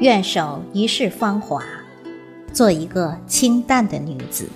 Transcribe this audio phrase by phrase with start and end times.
[0.00, 1.62] 愿守一世芳华，
[2.54, 4.48] 做一个清淡的女子。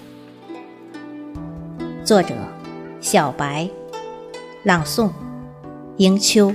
[2.03, 2.35] 作者：
[2.99, 3.69] 小白，
[4.63, 5.11] 朗诵：
[5.99, 6.51] 迎秋。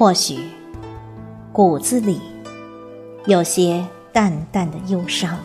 [0.00, 0.38] 或许
[1.52, 2.18] 骨子里
[3.26, 5.38] 有些淡淡的忧伤，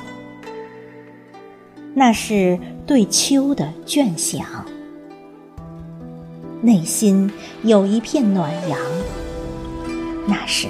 [1.93, 4.45] 那是对秋的倦想；
[6.61, 7.29] 内心
[7.63, 8.79] 有一片暖阳，
[10.25, 10.69] 那是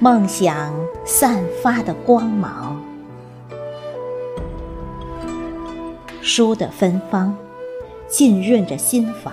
[0.00, 2.76] 梦想散发的光芒。
[6.22, 7.32] 书的芬芳
[8.08, 9.32] 浸润着心房，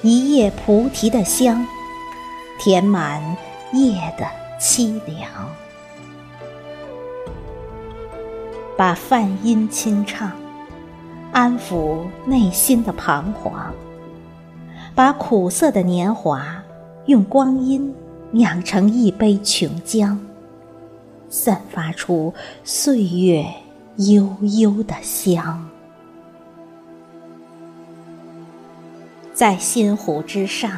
[0.00, 1.62] 一叶菩提的香。
[2.64, 3.20] 填满
[3.74, 4.26] 夜的
[4.58, 5.28] 凄凉，
[8.74, 10.32] 把梵音轻唱，
[11.30, 13.70] 安抚内心的彷徨；
[14.94, 16.62] 把苦涩的年华，
[17.04, 17.94] 用光阴
[18.30, 20.16] 酿成一杯琼浆，
[21.28, 22.32] 散发出
[22.64, 23.44] 岁月
[23.96, 25.68] 悠悠的香，
[29.34, 30.72] 在心湖之上。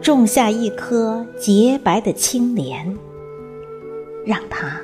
[0.00, 2.96] 种下一颗洁白的青莲，
[4.24, 4.80] 让它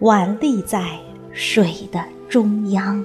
[0.00, 0.98] 挽立在
[1.32, 3.04] 水的中央，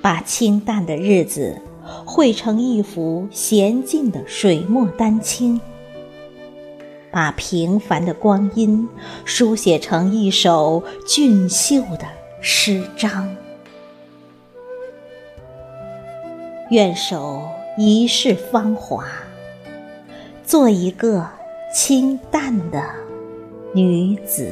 [0.00, 1.56] 把清淡的日子
[2.04, 5.60] 绘成一幅娴静的水墨丹青，
[7.12, 8.88] 把平凡的光阴
[9.24, 12.06] 书写成一首俊秀的
[12.40, 13.32] 诗章。
[16.70, 17.42] 愿守。
[17.78, 19.06] 一世芳华，
[20.44, 21.26] 做一个
[21.72, 22.82] 清淡的
[23.72, 24.50] 女子。